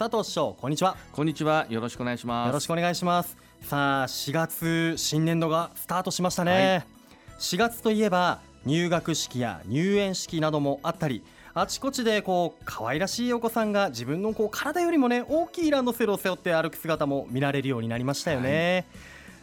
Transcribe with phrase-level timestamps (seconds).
[0.00, 0.96] 佐藤師匠こんにちは。
[1.12, 1.66] こんにちは。
[1.68, 2.46] よろしくお願いします。
[2.46, 3.36] よろしくお願いします。
[3.60, 6.84] さあ4月新年度がスタートしましたね、はい、
[7.38, 19.00] 4月といえば入学式や入園式などもあったりあちこちでこう可愛らしいお子さんが自分のこう体よりもね大きいランドセルを背負って歩く姿も見られるようになりましたよね、はい、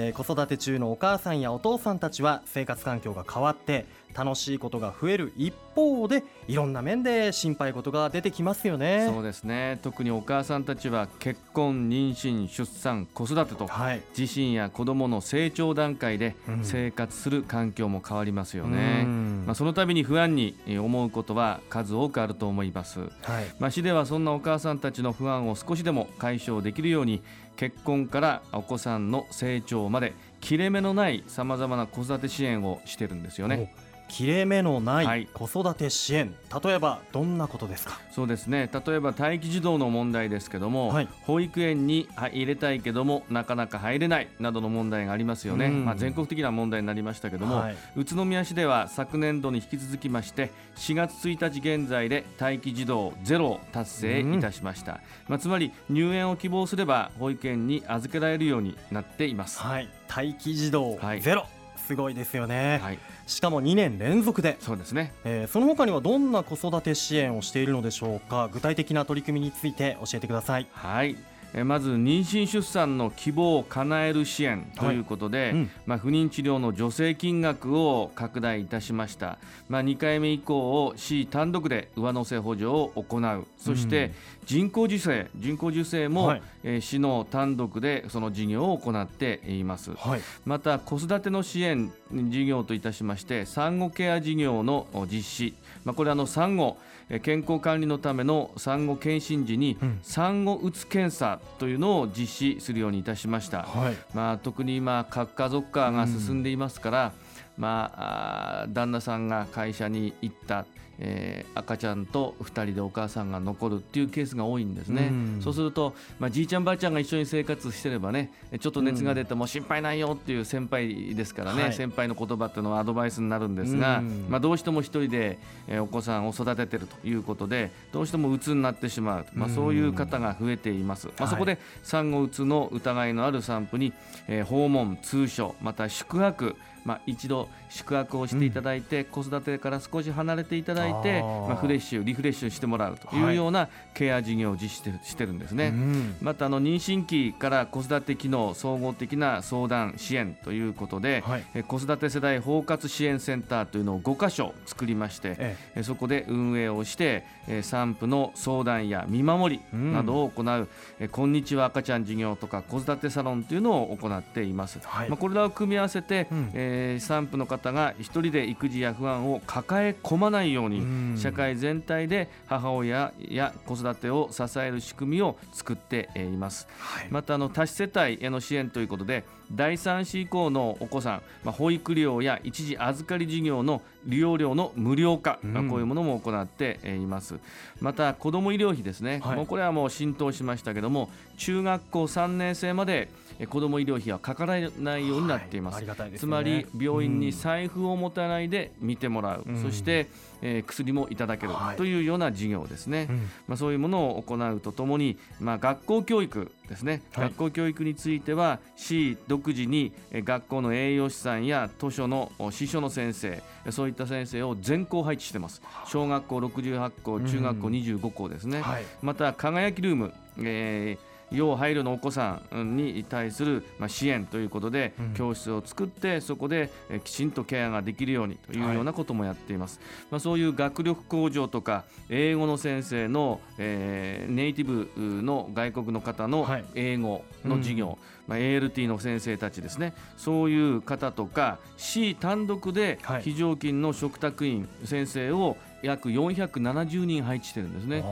[0.00, 3.84] えー、子育て中のお母さんやお父さんたちは生活環境が変わって
[4.14, 9.08] 楽しいことが増える一方でいろんな面で心配事が出てきますよね。
[9.12, 9.78] そうですね。
[9.82, 23.10] 特にお母さんたちは結婚妊娠出産子育てと、はい、自身や子どもの成長段階で生活する環境も変わりますよね、うん、まあ、その度に不安に思うことは数多くあると思います、はい、
[23.58, 27.22] まあ、市ではそんなお母さんたちの不安を少しでも解消できるように
[27.58, 33.74] 結婚からお子さんの成長まで切れ目のないさまざまな子育て支援をしてるんですよね。
[34.08, 38.00] 切れ目のない子育て支援、はい、例えばどんなことですか？
[38.10, 38.68] そうですね。
[38.72, 61.46] 例えば待機児童の問題ですけども、はい、保育園に入れたいけどもなかなか入れないなどの問題がありますよね、まあ、全国的な問題になりましたけども、はい、宇都宮市では昨年度に引き続きまして4月1日現在で待機児童ゼロを達成いたしました、まあ、つまり入園を希望すれば保育園に預けられるようになっています、はい、待機児童ゼロ、
[61.88, 64.58] すごいですよね、はい、しかも2年連続で。
[64.60, 68.50] そうですね、えー、その他にはどんな子育て支援をしているのでしょうか？
[68.52, 70.66] 具体的な取り組みについて教えてください。
[70.72, 71.16] はい。
[71.64, 75.50] まず妊娠出産の希望を叶える支援ということで、はい。
[75.52, 83.46] うん、まあ、不妊治療の助成金額を拡大いたしました、まあ、2回目以降を市単独で上乗せ補助を行う。
[83.56, 84.12] そして
[84.48, 95.54] 人工授精人工授精も、はい、えー、市の単独でその事業を行っています、はい、また子育ての支援事業といたしまして産後ケア事業の実施、
[95.84, 96.78] まあ、これあの産後
[97.22, 107.12] 健康管理のための産後検診時に産後うつ検査というのを実施するようにいたしました、はい、まあ、特に今核家族化が進んでいますから、
[107.56, 110.66] うん、まあ、旦那さんが会社に行った
[111.00, 125.38] えー、赤ちゃんと2人でお母さんが残るっていうケースが多いんですね、うそうすると、まあ、じいちゃんばあちゃんが一緒に生活してればねちょっと熱が出ても心配ないよっていう先輩ですからね、はい、先輩の言葉っていうのはアドバイスになるんですが、まあ、どうしても1人で、
[125.68, 133.92] えー、お子さんを育ててるということでどうしてもうつになってしまう、まあ、そういう方が増えています、まあ、そこで産後うつの疑いのある産婦に、
[134.26, 136.56] えー、訪問通所また宿泊
[136.88, 143.22] まあ、一度宿泊をしていただいて、うん、子育てから少し離れていただいてまあ、フレッシュリフレッシュしてもらうとい。
[143.22, 157.24] うようなケア事業を実施してしてるんですね、うん、またあの妊娠期から子育て機能総合的な相談支援ということで、はい、子育て世代包括支援センターというのを5箇所作りまして、ええ、そこで運営をして
[157.62, 160.68] 産婦の相談や見守りなどを行う、
[161.00, 187.38] うん、こんにちは赤ちゃん事業とか子育てサロンというのを行っています、はい、まあ、これらを組み合わせて、うん、えーえー、産婦の方が一人で育児や不安を抱え込まないように社会全体で母親や子育てを支える仕組みを作っています、はい、またあの多子世帯への支援ということで第3子以降のお子さん、まあ、保育料や一時預かり事業の利用料の無料化、うん、こういうものも行っています。
[187.80, 193.08] また子ども医療費ですね、はい、もうこれはもう浸透しましたけども中学校3年生まで
[193.48, 195.74] 子ども医療費はかからないようになっています。
[195.76, 195.96] はい。
[195.96, 200.08] すね、つまり病院に財布を持たないで見てもらう、うん、そして、
[200.42, 203.08] えー、薬もいただけるというような事業ですね、はい
[203.48, 215.60] まあ、そういうものを行うとともに、まあ、学校教育ですね、はい、学校教育については市独自に学校の栄養士さんや図書の司書の先生そういった先生を全校配置してます。
[215.86, 226.70] 小学校68校中学校25校ですね、はい、また輝きルーム、えー要配慮のお子さんに対する支援ということで、教室を作ってそこで
[227.04, 237.98] きちんとケアができるようにというようなこともやっています、はい、まあ、そういう学力向上とか英語の先生の、えー、ネイティブの外国の方の英語の授業、はいうん。
[238.28, 239.94] まあ、ALT の先生たちですね。
[240.16, 248.02] そういう方とか市単独で非常勤の嘱託員先生を約470人配置してるんですね。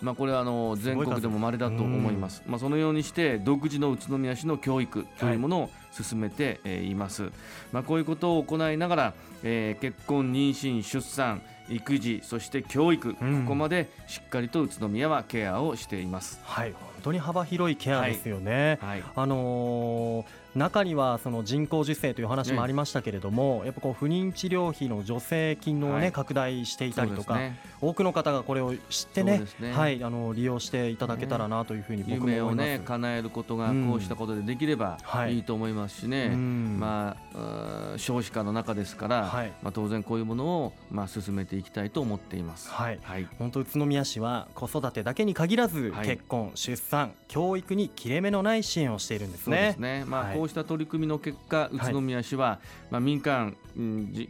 [0.00, 2.42] まあ、これはあの全国でも稀だと思います。
[2.46, 7.30] まあ、そのようにして独自の宇都宮市の教育というものを進めています。
[7.72, 16.40] まあ、こういうことを行いながら、えー、結婚、妊娠、出産、育児そして教育、うん、ここまでしっかりと宇都宮はケアをしています。
[16.44, 18.78] はい本当に幅広いケアですよね。
[18.80, 27.38] はいはい、あのー中にはその人工授精という話もありましたけれども、やっぱこう不妊治療費の助成金をね、拡大していたりとか、
[27.80, 29.42] 多くの方がこれを知ってね
[29.74, 35.42] はいあの利用していただけたらなというふうに僕も夢をね叶えることがこうしたことでできればい。
[35.42, 42.70] いと思いますしね、まあ少子化の中ですから、まあ当然こういうものをまあ進めていきたいと思っています。
[42.70, 42.98] はい。
[43.38, 49.56] 本当宇都宮市は子育てだけに限らず、結婚出産教育に切れ目のない支援をしているんですね。
[49.56, 50.04] そうですね。
[50.06, 52.58] まあこうした取り組みの結果、宇都宮市は、
[52.90, 53.56] まあ、民間、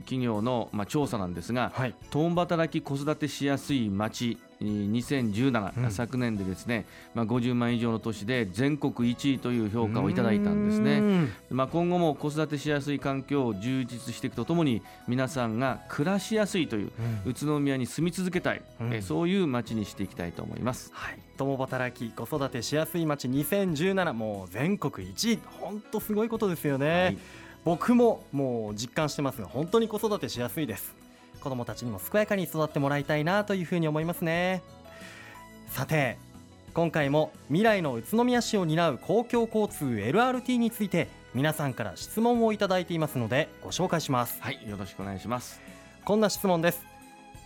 [0.00, 16.92] 企業の、まあ、調査なんですが、はい、共働き子育てしやすい町2017、うん、昨年でですね、まあ、50万以上の都市で全国1位という評価をいただいたんですね、まあ、今後も子育てしやすい環境を充実していくとともに皆さんが暮らしやすいという、
[17.24, 25.38] うん、宇都宮に住み続けたい、うん、えそういう街にしていきたいと思います、はい、共働き子育てしやすい街2017もう全国1位。
[25.60, 27.18] 本当すごいことですよね、はい、
[27.64, 31.01] 僕ももう実感してますが本当に子育てしやすいです
[31.42, 34.62] 子どもたちにも健やかに育ってもらいたいなというふうに思いますね。
[35.68, 36.16] さて
[36.74, 44.40] 今回も未来の宇都宮市を担う公共交通 LRT について皆さんから質問をいただいていますのでご紹介します。
[44.40, 45.60] はいよろしくお願いします。
[46.04, 46.86] こんな質問です。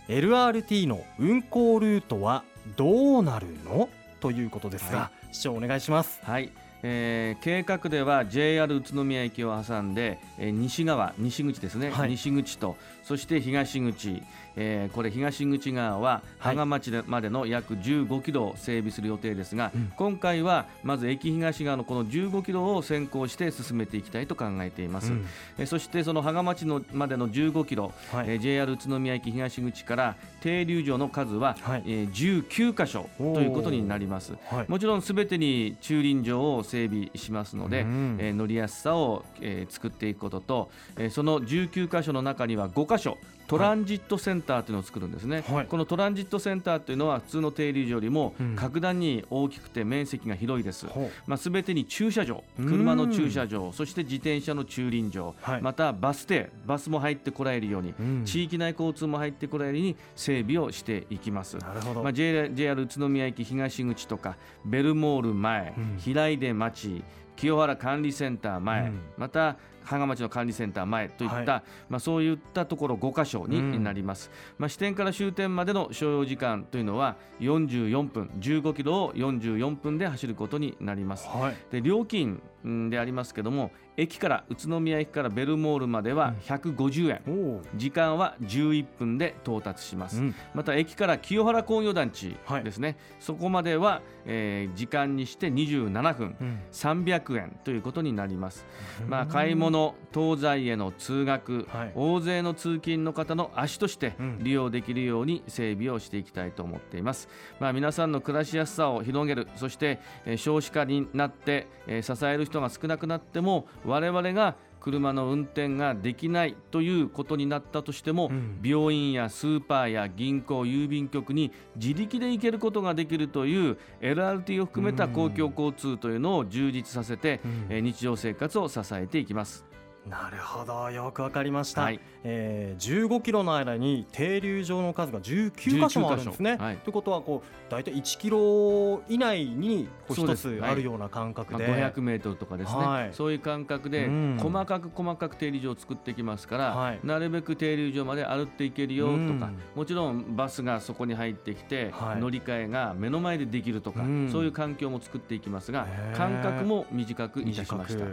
[0.07, 2.43] LRT の運行ルートは
[2.77, 3.89] どうなるの？
[4.19, 6.19] ということですが、はい、市長お願いします。
[6.23, 6.49] はい
[6.89, 14.23] えー、計画では JR 宇都宮駅を挟んで、えー、西側西口ですね、はい、西口とそして東口、
[14.57, 25.25] えー、これ東口側は芳賀町でまでの約15キロを整備する予定ですが、今回はまず駅東側のこの15キロを先行して進めていきたいと考えています、うん、
[25.57, 50.89] えそしてその芳賀町のまでの15キロ、はい、えー、JR 宇都宮駅東口から停留所の数は、はい、えー、19箇所ということになります、はい、もちろんすべてに駐輪場を整備しますので、うん、えー、乗りやすさを、えー、作っていくことと、えー、その19箇所の中には5箇箇所トランジットセンターというのを作るんですね、はい、このトランジットセンターというのは普通の停留所よりも格段に大きくて面積が広いです、う。
[50.89, 52.43] ん、まあ、全てに駐車場。
[52.57, 53.71] 車の駐車場。
[53.71, 56.49] そして自転車の駐輪場、はい、またバス停。
[56.65, 61.57] バスも入ってこられるように、うん、地域内交通も入ってこられるように整備をしていきます。
[61.57, 64.35] なるほど、まあ、JR, JR 宇都宮駅東口とか
[64.65, 67.03] ベルモール前、うん、平出町
[67.37, 82.41] 清原管理センター前、また芳賀町の管理センター前といった、はい、まあ、そういったところ5箇所になります、うん、まあ、支店から終点までの所要時間というのは44分15キロを44分で走ることになります、はい、で料金
[82.89, 98.65] でありますけども駅から宇都宮駅からベルモールまでは150円、うん、時間は11分で到達します、うん、また駅から清原工業団地ですね、はい、そこまでは、えー、時間にして27分、うん、300円ということになります、
[99.07, 99.76] まあ、買い物
[100.13, 107.29] 東西への通学、はい、大勢の通勤の方の足として利用できるように整備をしていきたいと思っています、
[107.59, 114.55] まあ、皆さんの暮らしやすさを広げるそして、えー、少子化になって、えー、支える人が少なくなっても我々が
[114.87, 129.65] 車の運転ができないということになったとしても、うん、病院やスーパーや銀行郵便局に自力で行けることができるという LRT を含めた公共交通というのを充実させて、うん、日常生活を支えていきます。
[130.09, 136.57] なるほどよくわかりました、はい、えー、15キロの間に停留場の数が19箇所もあるんですね。
[136.57, 141.65] はい、ということはこう大体1キロ以内に一つあるような感覚で。
[141.65, 144.09] で、まあ、500メートルとかですね、はい、そういう感覚で
[144.39, 158.05] 細かく細かく停留場を作っていきますから、はい、なるべく停留場まで歩っていけるよとか、もちろんバスがそこに入ってきて、乗り換えが目の前でできるとか、そういう環境も作っていきますが間隔も短くいたしました。
[158.05, 158.09] は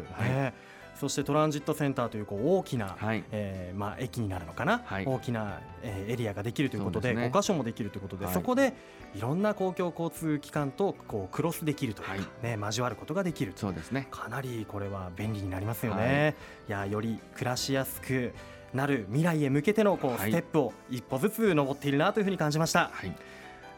[0.49, 8.75] いそしてトランジットセンターというこう大きな、はい、えー、まあ、駅になるのかな、はい、大きな、えー、エリアができるということで、ね、5箇所もできるということで、はい、そこで
[9.15, 14.09] いろんな公共交通機関とこうクロスできるというか、はい、ね、交わることができるそうですね。
[14.11, 16.37] かなりこれは便利になりますよね。
[16.69, 18.33] い、やより暮らしやすく
[18.73, 22.91] なる未来へ向けてのこうステップを一歩ずつ登っているなというふうに感じました。
[22.93, 23.13] はい。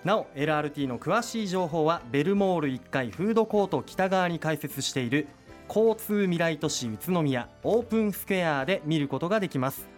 [0.04, 5.26] なお LRT の詳しい情報はベルモール1階フードコート北側に開設している
[5.68, 9.88] 交通未来都市宇都宮オープンスクエアで見ることができます。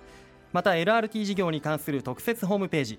[0.53, 2.99] また LRT 事業に関する特設ホームページ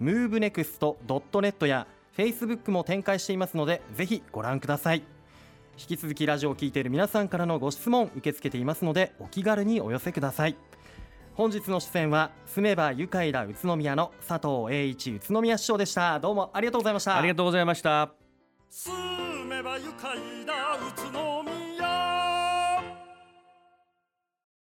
[0.00, 5.02] umovenext.net や Facebook も展開していますのでぜひご覧ください。
[5.78, 10.56] 引き続きラジオを聴いている皆さんからのご質問受け付けていますのでお気軽にお寄せください。
[11.34, 16.18] 本日の出演は住めば愉快だ宇都宮の佐藤栄一宇都宮市長でした。
[16.18, 17.18] どうもありがとうございました。
[17.18, 18.12] ありがとうございました。
[18.70, 21.35] 住めば愉快だ宇都